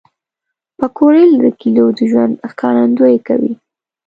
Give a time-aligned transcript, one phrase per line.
[0.77, 3.53] پکورې د کلیو د ژوند ښکارندویي کوي